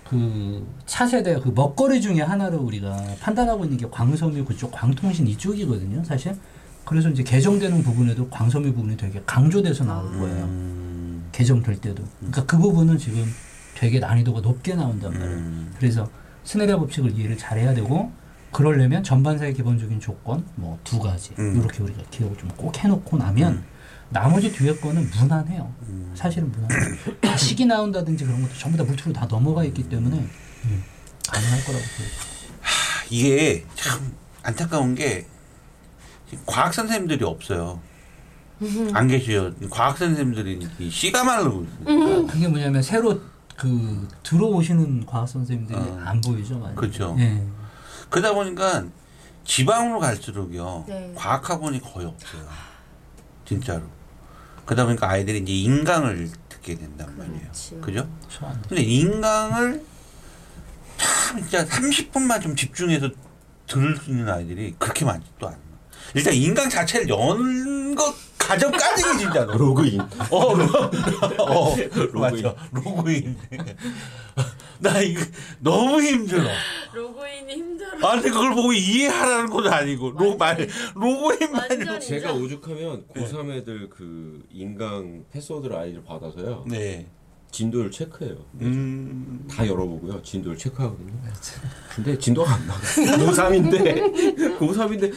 그 0.08 0.66
차세대 0.86 1.40
그 1.40 1.50
먹거리 1.54 2.00
중에 2.00 2.20
하나로 2.20 2.58
우리가 2.58 2.96
판단하고 3.20 3.64
있는 3.64 3.78
게 3.78 3.86
광소묘 3.88 4.44
그쪽, 4.44 4.72
광통신 4.72 5.28
이쪽이거든요, 5.28 6.02
사실. 6.04 6.34
그래서 6.84 7.08
이제 7.10 7.22
개정되는 7.22 7.82
부분에도 7.82 8.28
광소묘 8.28 8.72
부분이 8.72 8.96
되게 8.96 9.22
강조돼서 9.24 9.84
나올 9.84 10.10
거예요. 10.18 10.44
음. 10.44 11.28
개정될 11.30 11.80
때도. 11.80 12.02
그러니까 12.18 12.44
그 12.46 12.58
부분은 12.58 12.98
지금 12.98 13.24
되게 13.74 14.00
난이도가 14.00 14.40
높게 14.40 14.74
나온단 14.74 15.12
말이에요. 15.12 15.30
음. 15.30 15.74
그래서 15.78 16.10
스네라 16.42 16.78
법칙을 16.78 17.16
이해를 17.16 17.36
잘해야 17.36 17.74
되고 17.74 18.10
그러려면 18.52 19.02
전반사의 19.04 19.54
기본적인 19.54 20.00
조건 20.00 20.44
뭐 20.56 20.78
두 20.84 20.98
가지 20.98 21.32
음. 21.38 21.58
이렇게 21.60 21.82
우리가 21.82 22.02
기억을 22.10 22.36
좀 22.36 22.48
꼭 22.56 22.76
해놓고 22.82 23.16
나면 23.18 23.62
나머지 24.10 24.50
뒤에 24.52 24.74
거는 24.76 25.10
무난해요. 25.10 25.72
음. 25.82 26.12
사실은 26.14 26.50
무난해요. 26.50 26.96
식이 27.36 27.66
나온다든지 27.66 28.24
그런 28.24 28.40
것도 28.42 28.54
전부 28.54 28.78
다 28.78 28.84
물투로 28.84 29.12
다 29.12 29.26
넘어가 29.28 29.62
있기 29.64 29.88
때문에 29.88 30.16
음, 30.16 30.84
가능할 31.28 31.64
거라고 31.64 31.84
보여요. 31.84 32.10
이게 33.10 33.64
참 33.74 34.12
안타까운 34.42 34.94
게 34.94 35.26
과학 36.46 36.72
선생님들이 36.74 37.24
없어요. 37.24 37.80
안 38.92 39.06
계셔요. 39.08 39.52
과학 39.70 39.96
선생님들이 39.98 40.66
이 40.78 40.90
씨가 40.90 41.22
말르고 41.24 41.66
있으니까. 41.86 42.32
그게 42.32 42.48
뭐냐면 42.48 42.82
새로 42.82 43.20
그 43.56 44.08
들어오시는 44.22 45.06
과학 45.06 45.28
선생님들이 45.28 45.78
어. 45.78 46.00
안 46.04 46.20
보이죠, 46.20 46.58
많이. 46.58 46.74
그렇죠. 46.74 47.14
예. 47.18 47.42
그러다 48.10 48.34
보니까 48.34 48.84
지방으로 49.44 49.98
갈수록요 50.00 50.84
네. 50.88 51.12
과학학원이 51.16 51.80
거의 51.80 52.06
없어요. 52.06 52.46
진짜로. 53.44 53.82
그러다 54.66 54.84
보니까 54.84 55.08
아이들이 55.08 55.38
이제 55.38 55.52
인강을 55.52 56.30
듣게 56.48 56.74
된단 56.76 57.16
말이에요. 57.16 57.40
그렇지. 57.40 57.80
그죠? 57.80 58.08
근데 58.68 58.82
인강을 58.82 59.82
참 60.98 61.40
진짜 61.40 61.64
30분만 61.64 62.42
좀 62.42 62.54
집중해서 62.54 63.08
들을 63.66 63.96
수 63.96 64.10
있는 64.10 64.28
아이들이 64.28 64.74
그렇게 64.78 65.04
많지도 65.04 65.48
않아. 65.48 65.56
일단 66.14 66.34
인강 66.34 66.68
자체를 66.68 67.08
여는 67.08 67.94
것 67.94 68.14
과정까지 68.48 69.02
진짜 69.18 69.44
로그인. 69.44 70.00
어, 70.00 70.54
로, 70.54 70.64
어, 71.44 71.76
로그인. 71.76 72.12
맞아. 72.42 72.54
로그인. 72.72 73.36
나 74.78 75.00
이거 75.00 75.20
너무 75.60 76.00
힘들어. 76.00 76.48
로그인이 76.94 77.52
힘들어. 77.52 77.90
아, 78.08 78.12
근데 78.14 78.30
그걸 78.30 78.54
보고 78.54 78.72
이해하라는 78.72 79.50
것도 79.50 79.70
아니고, 79.70 80.10
로, 80.12 80.36
말, 80.36 80.66
로그인만. 80.94 82.00
제가. 82.00 82.32
오죽하면 82.32 83.04
고3 83.14 83.50
애들 83.58 83.90
그 83.90 84.42
인강 84.50 85.24
패스워드를 85.30 85.76
아이들 85.76 86.02
받아서요. 86.04 86.64
네. 86.66 87.06
진도를 87.50 87.90
체크해요. 87.90 88.36
음. 88.60 89.46
다 89.50 89.66
열어보고요. 89.66 90.22
진도를 90.22 90.56
체크하거든요. 90.56 91.12
근데 91.94 92.18
진도가 92.18 92.54
안 92.54 92.66
나가. 92.66 92.80
고3인데 92.80 94.58
고3인데 94.58 95.12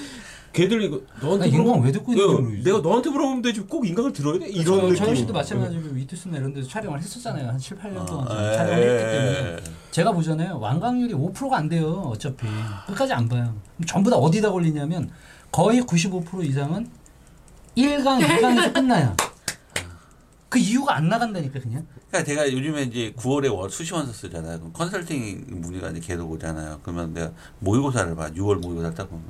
걔들 0.53 0.81
이거 0.83 0.99
너한테 1.21 1.49
나 1.49 1.55
인강 1.57 1.65
물어보면- 1.81 1.83
왜 1.85 1.91
듣고 1.93 2.11
있는 2.11 2.23
야, 2.23 2.27
거야, 2.27 2.37
요즘? 2.45 2.63
내가 2.63 2.79
너한테 2.79 3.09
물어보면 3.09 3.41
되지 3.41 3.61
꼭 3.61 3.87
인강을 3.87 4.11
들어야 4.13 4.39
돼? 4.39 4.47
이런 4.49 4.65
저, 4.65 4.75
느낌. 4.87 4.95
저희 4.95 5.15
씨도 5.15 5.33
마찬가지로 5.33 5.81
위트스나 5.93 6.37
이런 6.37 6.53
데서 6.53 6.67
촬영을 6.67 6.99
했었잖아요. 6.99 7.47
한 7.47 7.57
7, 7.57 7.77
8년 7.77 8.05
동안 8.05 8.27
아, 8.27 8.35
좀 8.35 8.45
예, 8.51 8.53
촬영을 8.57 8.77
했기 8.77 9.03
예, 9.05 9.11
때문에 9.11 9.53
예. 9.53 9.57
제가 9.91 10.11
보잖아요. 10.11 10.59
완강률이 10.59 11.13
5%가 11.13 11.57
안 11.57 11.69
돼요. 11.69 12.11
어차피 12.13 12.45
끝까지 12.87 13.13
안 13.13 13.29
봐요. 13.29 13.53
전부 13.87 14.09
다 14.09 14.17
어디다 14.17 14.51
걸리냐면 14.51 15.09
거의 15.51 15.81
95% 15.81 16.43
이상은 16.45 16.87
1강, 17.77 18.19
2강에서 18.21 18.73
끝나요. 18.73 19.15
그 20.51 20.59
이유가 20.59 20.97
안 20.97 21.07
나간다니까 21.07 21.61
그냥. 21.61 21.87
그러니까 22.09 22.29
제가 22.29 22.51
요즘에 22.51 22.83
이제 22.83 23.13
9월에 23.17 23.49
월 23.57 23.69
수시원서 23.69 24.11
쓰잖아요. 24.11 24.57
그럼 24.59 24.73
컨설팅 24.73 25.45
문의가 25.47 25.89
이제 25.91 26.01
계속 26.01 26.29
오잖아요. 26.29 26.81
그러면 26.83 27.13
내가 27.13 27.31
모의고사를 27.59 28.13
봐. 28.15 28.29
6월 28.31 28.59
모의고사 28.59 28.93
딱 28.93 29.09
보면 29.09 29.23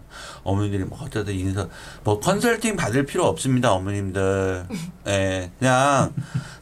어머님들이 0.43 0.85
뭐 0.85 0.97
어쩌다 0.99 1.29
인사 1.29 1.67
뭐 2.03 2.19
컨설팅 2.19 2.75
받을 2.75 3.05
필요 3.05 3.27
없습니다, 3.27 3.71
어머님들. 3.71 4.65
예, 5.07 5.51
그냥 5.59 6.11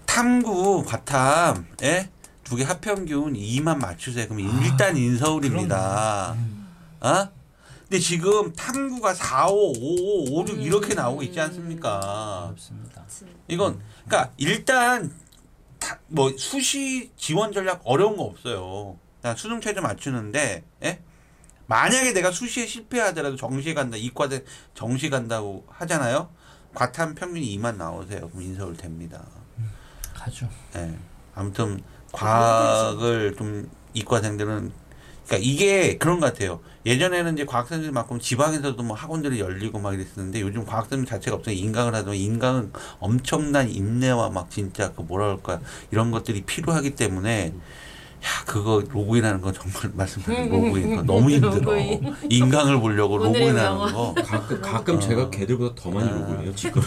탐구 0.05 0.83
과탐 0.85 1.65
예? 1.83 2.09
두 2.43 2.57
개 2.57 2.63
합평균 2.65 3.35
2만 3.35 3.77
맞추세요. 3.77 4.27
그럼 4.27 4.41
일단 4.65 4.97
인서울입니다. 4.97 6.35
어? 6.99 7.29
근데 7.89 7.99
지금 7.99 8.53
탐구가 8.53 9.15
4, 9.15 9.47
5, 9.47 9.51
5, 9.51 9.73
5, 10.35 10.39
5, 10.41 10.47
6 10.47 10.61
이렇게 10.61 10.93
나오고 10.93 11.23
있지 11.23 11.39
않습니까? 11.39 12.45
어렵습니다. 12.45 13.03
이건 13.47 13.81
그러니까 14.05 14.31
일단 14.37 15.11
다- 15.79 15.97
뭐 16.07 16.31
수시 16.37 17.11
지원 17.17 17.51
전략 17.51 17.81
어려운 17.85 18.15
거 18.15 18.23
없어요. 18.25 18.95
그냥 19.21 19.35
수능 19.35 19.59
최저 19.59 19.81
맞추는데 19.81 20.63
예? 20.83 21.01
만약에 21.65 22.13
내가 22.13 22.31
수시에 22.31 22.67
실패하더라도 22.67 23.35
정시에 23.35 23.73
간다 23.73 23.97
이과대 23.97 24.43
정시 24.75 25.09
간다고 25.09 25.65
하잖아요. 25.69 26.29
과탐 26.75 27.15
평균이 27.15 27.57
2만 27.57 27.77
나오세요. 27.77 28.29
그럼 28.29 28.43
인서울 28.43 28.77
됩니다. 28.77 29.25
가죠. 30.13 30.47
예. 30.75 30.95
아무튼 31.33 31.81
과학을 32.11 33.35
좀 33.35 33.67
이과생들은 33.95 34.71
그러니까 35.29 35.37
이게 35.47 35.97
그런 35.97 36.19
것 36.19 36.33
같아요. 36.33 36.59
예전에는 36.87 37.33
이제 37.35 37.45
과학생들만큼 37.45 38.19
지방에서도 38.19 38.81
뭐 38.81 38.97
학원들이 38.97 39.39
열리고 39.39 39.77
막 39.77 39.93
이랬었는데 39.93 40.41
요즘 40.41 40.65
과학생 40.65 41.05
자체가 41.05 41.37
없어요. 41.37 41.55
인강을 41.55 41.91
보면 41.91 42.15
인강은 42.15 42.73
엄청난 42.99 43.69
인내와 43.69 44.31
막 44.31 44.49
진짜 44.49 44.91
그 44.93 45.01
뭐라 45.01 45.25
그럴까 45.27 45.61
이런 45.91 46.09
것들이 46.09 46.41
필요하기 46.41 46.95
때문에 46.95 47.53
야 48.23 48.27
그거 48.45 48.83
로그인하는 48.89 49.39
건 49.39 49.53
정말 49.53 49.91
말씀드린 49.93 50.49
로그인 50.49 51.05
너무 51.05 51.29
힘들어. 51.29 51.53
로그인. 51.53 52.15
인강을 52.29 52.79
보려고 52.79 53.17
로그인하는. 53.19 53.77
거. 53.93 54.15
가끔 54.25 54.61
가끔 54.61 54.99
제가 54.99 55.29
걔들보다 55.29 55.75
더 55.79 55.91
많이 55.91 56.09
로그인해요. 56.09 56.55
지금. 56.55 56.81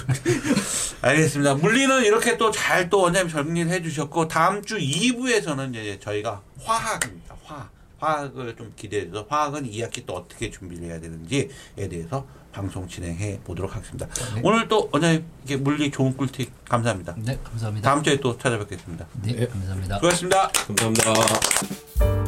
알겠습니다. 1.01 1.55
물리는 1.55 2.05
이렇게 2.05 2.37
또잘또 2.37 3.03
원장님 3.03 3.31
정리를 3.31 3.71
해주셨고 3.71 4.27
다음 4.27 4.63
주 4.65 4.79
2부에서는 4.79 5.71
이제 5.71 5.99
저희가 6.03 6.43
화학입니다. 6.65 7.37
화 7.45 7.69
화학을 8.03 8.57
좀 8.57 8.73
기대해서 8.75 9.25
화학은 9.29 9.71
2학기 9.71 10.05
또 10.05 10.15
어떻게 10.15 10.51
준비를 10.51 10.89
해야 10.89 11.01
되는지에 11.01 11.49
대해서 11.89 12.27
방송 12.51 12.87
진행해 12.87 13.39
보도록 13.45 13.75
하겠습니다. 13.75 14.07
네. 14.35 14.41
오늘 14.45 14.69
또 14.69 14.91
원장님 14.93 15.25
이렇게 15.47 15.57
물리 15.63 15.91
좋은 15.91 16.15
꿀팁 16.17 16.51
감사합니다. 16.67 17.15
네, 17.17 17.39
감사합니다. 17.43 17.89
다음 17.89 18.03
주에 18.03 18.19
또 18.19 18.37
찾아뵙겠습니다. 18.37 19.07
네, 19.23 19.47
감사합니다. 19.47 19.95
수고하셨습니다. 19.97 20.49
감사합니다. 20.49 22.22